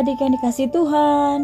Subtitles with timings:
[0.00, 1.38] Adik-adik yang dikasih Tuhan.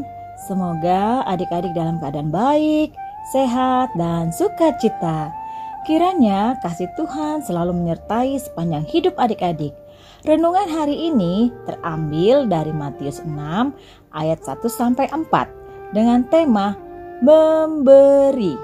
[0.49, 2.89] Semoga adik-adik dalam keadaan baik,
[3.29, 5.29] sehat, dan sukacita.
[5.85, 9.77] Kiranya kasih Tuhan selalu menyertai sepanjang hidup adik-adik.
[10.25, 13.77] Renungan hari ini terambil dari Matius 6
[14.16, 16.80] ayat 1 sampai 4 dengan tema
[17.20, 18.57] memberi.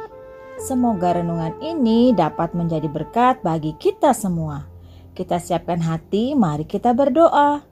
[0.57, 4.65] Semoga renungan ini dapat menjadi berkat bagi kita semua.
[5.13, 7.72] Kita siapkan hati, mari kita berdoa.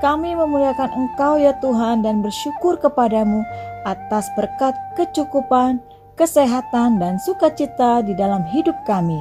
[0.00, 3.44] Kami memuliakan Engkau ya Tuhan dan bersyukur kepadamu
[3.84, 5.76] atas berkat kecukupan,
[6.16, 9.20] kesehatan, dan sukacita di dalam hidup kami.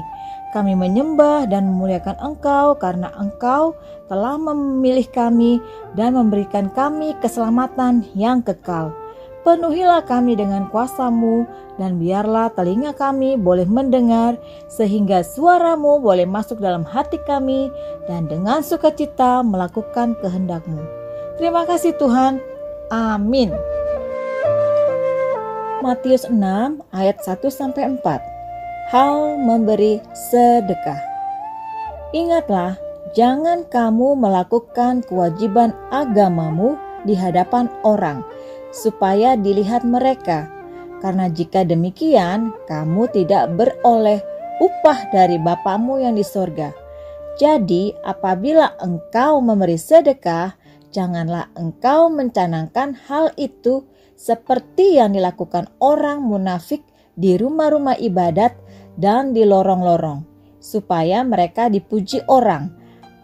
[0.55, 3.75] Kami menyembah dan memuliakan Engkau karena Engkau
[4.07, 5.59] telah memilih kami
[5.99, 8.95] dan memberikan kami keselamatan yang kekal.
[9.39, 11.48] Penuhilah kami dengan kuasamu
[11.79, 14.35] dan biarlah telinga kami boleh mendengar
[14.68, 17.71] sehingga suaramu boleh masuk dalam hati kami
[18.04, 20.84] dan dengan sukacita melakukan kehendakmu.
[21.40, 22.43] Terima kasih Tuhan.
[22.91, 23.55] Amin.
[25.79, 26.35] Matius 6
[26.91, 28.04] ayat 1 sampai 4.
[28.91, 30.99] Hal memberi sedekah.
[32.12, 32.76] Ingatlah,
[33.15, 36.76] jangan kamu melakukan kewajiban agamamu
[37.07, 38.20] di hadapan orang
[38.70, 40.49] supaya dilihat mereka.
[40.99, 44.20] Karena jika demikian, kamu tidak beroleh
[44.59, 46.76] upah dari Bapamu yang di sorga.
[47.39, 50.59] Jadi, apabila engkau memberi sedekah,
[50.91, 53.87] janganlah engkau mencanangkan hal itu
[54.20, 56.83] seperti yang dilakukan orang munafik
[57.15, 58.59] di rumah-rumah ibadat
[58.99, 60.27] dan di lorong-lorong,
[60.59, 62.76] supaya mereka dipuji orang.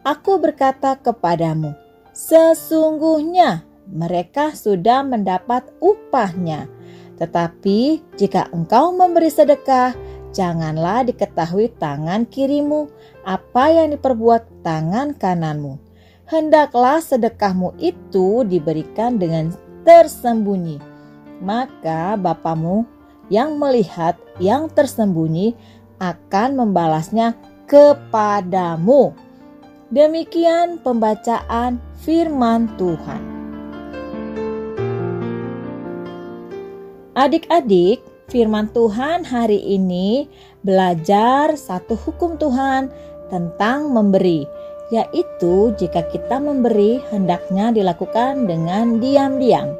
[0.07, 1.75] Aku berkata kepadamu,
[2.15, 6.69] sesungguhnya mereka sudah mendapat upahnya.
[7.15, 9.95] Tetapi jika engkau memberi sedekah,
[10.35, 12.91] janganlah diketahui tangan kirimu
[13.23, 15.79] apa yang diperbuat tangan kananmu.
[16.25, 19.53] Hendaklah sedekahmu itu diberikan dengan
[19.85, 20.81] tersembunyi.
[21.39, 22.83] Maka Bapamu
[23.29, 25.53] yang melihat yang tersembunyi
[26.01, 27.37] akan membalasnya
[27.69, 29.13] kepadamu.
[29.93, 33.34] Demikian pembacaan firman Tuhan.
[37.15, 40.27] Adik-adik, firman Tuhan hari ini
[40.67, 42.91] belajar satu hukum Tuhan
[43.31, 44.43] tentang memberi,
[44.91, 49.71] yaitu jika kita memberi hendaknya dilakukan dengan diam-diam.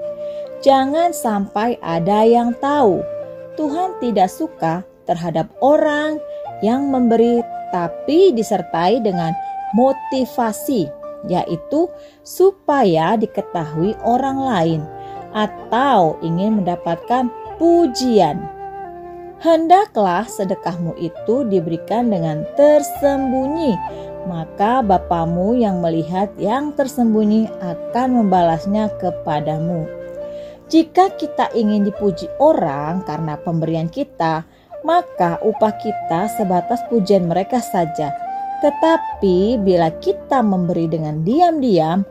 [0.63, 3.03] Jangan sampai ada yang tahu.
[3.59, 6.15] Tuhan tidak suka terhadap orang
[6.63, 7.43] yang memberi
[7.75, 9.35] tapi disertai dengan
[9.75, 10.87] motivasi,
[11.27, 11.91] yaitu
[12.23, 14.94] supaya diketahui orang lain
[15.35, 17.27] atau ingin mendapatkan
[17.59, 18.39] pujian.
[19.43, 23.75] Hendaklah sedekahmu itu diberikan dengan tersembunyi,
[24.25, 29.85] maka Bapamu yang melihat yang tersembunyi akan membalasnya kepadamu.
[30.65, 34.47] Jika kita ingin dipuji orang karena pemberian kita,
[34.81, 38.09] maka upah kita sebatas pujian mereka saja.
[38.65, 42.01] Tetapi bila kita memberi dengan diam-diam,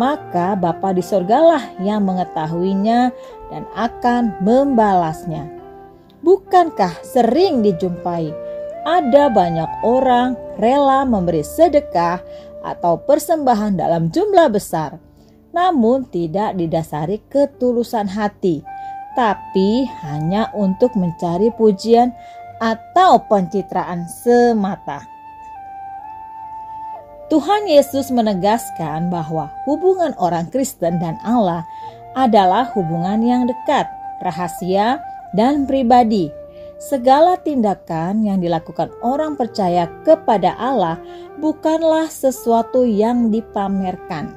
[0.00, 3.12] maka Bapa di sorgalah yang mengetahuinya
[3.52, 5.44] dan akan membalasnya.
[6.24, 8.32] Bukankah sering dijumpai
[8.88, 12.24] ada banyak orang rela memberi sedekah
[12.64, 14.96] atau persembahan dalam jumlah besar,
[15.52, 18.64] namun tidak didasari ketulusan hati,
[19.12, 22.12] tapi hanya untuk mencari pujian
[22.60, 25.19] atau pencitraan semata.
[27.30, 31.62] Tuhan Yesus menegaskan bahwa hubungan orang Kristen dan Allah
[32.18, 33.86] adalah hubungan yang dekat,
[34.18, 34.98] rahasia,
[35.38, 36.34] dan pribadi.
[36.82, 40.98] Segala tindakan yang dilakukan orang percaya kepada Allah
[41.38, 44.34] bukanlah sesuatu yang dipamerkan.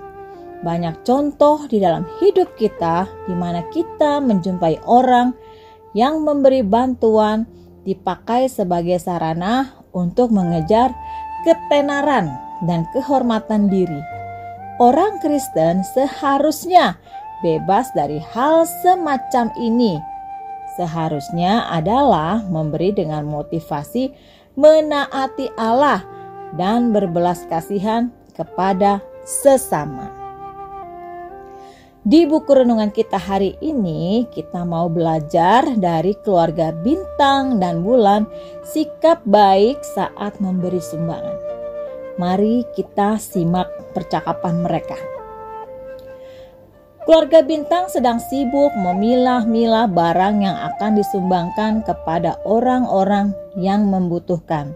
[0.61, 5.33] Banyak contoh di dalam hidup kita di mana kita menjumpai orang
[5.97, 7.49] yang memberi bantuan
[7.89, 10.93] dipakai sebagai sarana untuk mengejar
[11.41, 14.01] ketenaran dan kehormatan diri.
[14.81, 16.97] Orang Kristen seharusnya
[17.45, 19.99] bebas dari hal semacam ini.
[20.73, 24.09] Seharusnya adalah memberi dengan motivasi
[24.57, 26.01] menaati Allah
[26.57, 30.23] dan berbelas kasihan kepada sesama.
[32.03, 38.27] Di buku renungan kita hari ini, kita mau belajar dari keluarga bintang dan bulan,
[38.67, 41.42] sikap baik saat memberi sumbangan.
[42.13, 44.93] Mari kita simak percakapan mereka.
[47.03, 54.71] Keluarga Bintang sedang sibuk memilah-milah barang yang akan disumbangkan kepada orang-orang yang membutuhkan.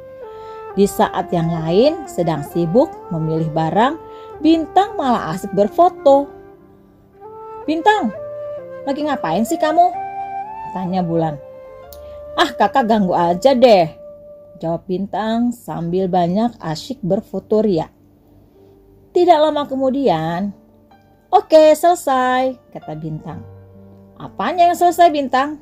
[0.75, 3.95] Di saat yang lain sedang sibuk memilih barang,
[4.41, 6.27] Bintang malah asik berfoto.
[7.63, 8.11] Bintang,
[8.83, 9.87] lagi ngapain sih kamu?
[10.73, 11.37] Tanya Bulan.
[12.37, 14.06] Ah kakak ganggu aja deh.
[14.57, 17.93] Jawab Bintang sambil banyak asyik berfoto ria.
[19.13, 20.53] Tidak lama kemudian,
[21.27, 23.43] Oke selesai, kata Bintang.
[24.15, 25.59] Apanya yang selesai Bintang?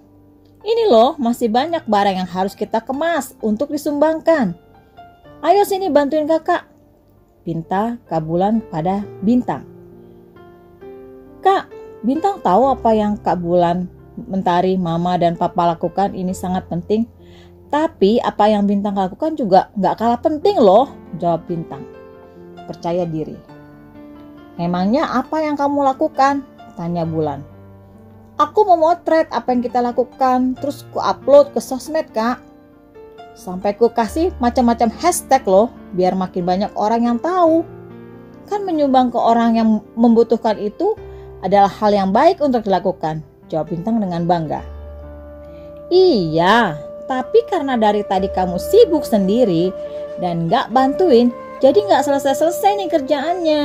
[0.62, 4.54] Ini loh masih banyak barang yang harus kita kemas untuk disumbangkan.
[5.42, 6.70] Ayo sini bantuin kakak.
[7.42, 9.66] Pinta kabulan pada Bintang.
[11.42, 11.70] Kak,
[12.06, 17.06] Bintang tahu apa yang Kak Bulan, Mentari, Mama, dan Papa lakukan ini sangat penting.
[17.74, 21.84] Tapi apa yang Bintang lakukan juga nggak kalah penting loh, jawab Bintang.
[22.66, 23.36] Percaya diri.
[24.56, 26.46] Emangnya apa yang kamu lakukan?
[26.80, 27.44] Tanya Bulan.
[28.36, 32.40] Aku memotret apa yang kita lakukan, terus ku upload ke sosmed kak.
[33.36, 37.64] Sampai ku kasih macam-macam hashtag loh, biar makin banyak orang yang tahu.
[38.48, 40.96] Kan menyumbang ke orang yang membutuhkan itu
[41.44, 44.64] adalah hal yang baik untuk dilakukan, jawab Bintang dengan bangga.
[45.92, 49.70] Iya, tapi karena dari tadi kamu sibuk sendiri
[50.18, 51.30] dan gak bantuin,
[51.62, 53.64] jadi gak selesai-selesai nih kerjaannya.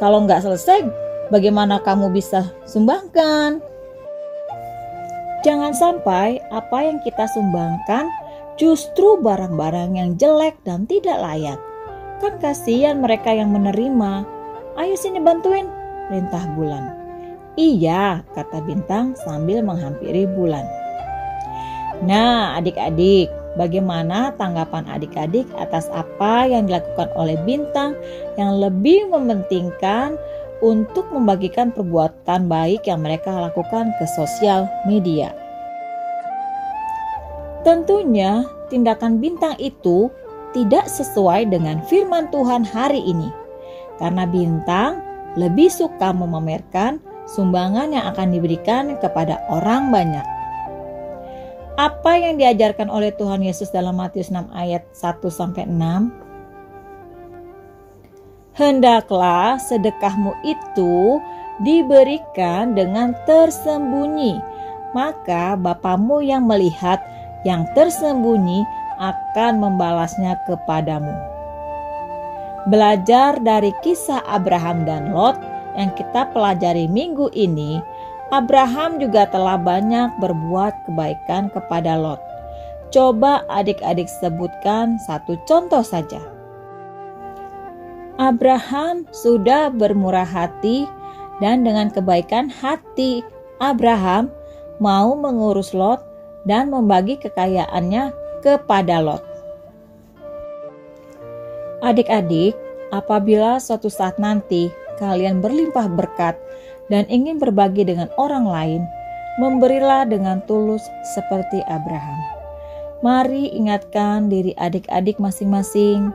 [0.00, 0.84] Kalau gak selesai,
[1.32, 3.60] bagaimana kamu bisa sumbangkan?
[5.40, 8.12] Jangan sampai apa yang kita sumbangkan
[8.60, 11.56] justru barang-barang yang jelek dan tidak layak.
[12.20, 14.28] Kan kasihan mereka yang menerima.
[14.76, 15.64] Ayo sini bantuin,
[16.12, 16.92] perintah bulan.
[17.56, 20.79] Iya, kata bintang sambil menghampiri bulan.
[22.00, 23.28] Nah, adik-adik,
[23.60, 27.92] bagaimana tanggapan adik-adik atas apa yang dilakukan oleh bintang
[28.40, 30.16] yang lebih mementingkan
[30.64, 35.36] untuk membagikan perbuatan baik yang mereka lakukan ke sosial media?
[37.60, 40.08] Tentunya, tindakan bintang itu
[40.56, 43.28] tidak sesuai dengan firman Tuhan hari ini,
[44.00, 45.04] karena bintang
[45.36, 46.96] lebih suka memamerkan
[47.28, 50.39] sumbangan yang akan diberikan kepada orang banyak.
[51.80, 56.12] Apa yang diajarkan oleh Tuhan Yesus dalam Matius 6 ayat 1 sampai 6?
[58.52, 61.16] Hendaklah sedekahmu itu
[61.64, 64.36] diberikan dengan tersembunyi,
[64.92, 67.00] maka Bapamu yang melihat
[67.48, 68.60] yang tersembunyi
[69.00, 71.16] akan membalasnya kepadamu.
[72.68, 75.40] Belajar dari kisah Abraham dan Lot
[75.80, 77.80] yang kita pelajari minggu ini,
[78.30, 82.22] Abraham juga telah banyak berbuat kebaikan kepada Lot.
[82.94, 86.22] Coba adik-adik sebutkan satu contoh saja.
[88.22, 90.86] Abraham sudah bermurah hati
[91.42, 93.26] dan dengan kebaikan hati
[93.58, 94.30] Abraham
[94.78, 95.98] mau mengurus Lot
[96.46, 98.14] dan membagi kekayaannya
[98.46, 99.22] kepada Lot.
[101.82, 102.54] Adik-adik,
[102.94, 106.36] apabila suatu saat nanti kalian berlimpah berkat
[106.90, 108.82] dan ingin berbagi dengan orang lain,
[109.38, 110.82] memberilah dengan tulus
[111.14, 112.18] seperti Abraham.
[113.00, 116.12] Mari ingatkan diri adik-adik masing-masing.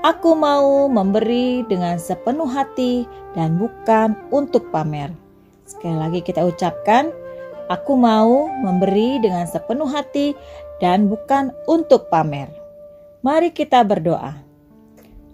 [0.00, 3.04] Aku mau memberi dengan sepenuh hati
[3.36, 5.12] dan bukan untuk pamer.
[5.66, 7.10] Sekali lagi kita ucapkan,
[7.68, 10.32] aku mau memberi dengan sepenuh hati
[10.80, 12.48] dan bukan untuk pamer.
[13.20, 14.38] Mari kita berdoa.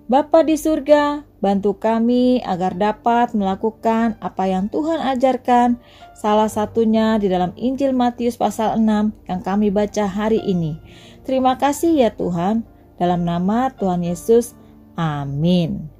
[0.09, 5.83] Bapa di surga, bantu kami agar dapat melakukan apa yang Tuhan ajarkan,
[6.15, 10.79] salah satunya di dalam Injil Matius pasal 6 yang kami baca hari ini.
[11.27, 12.63] Terima kasih ya Tuhan,
[12.95, 14.55] dalam nama Tuhan Yesus,
[14.95, 15.91] amin.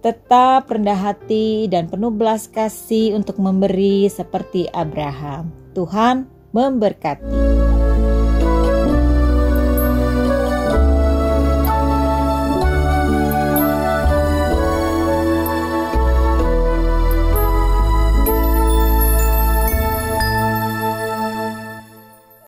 [0.00, 5.52] Tetap rendah hati dan penuh belas kasih untuk memberi seperti Abraham.
[5.76, 6.24] Tuhan
[6.56, 7.49] memberkati.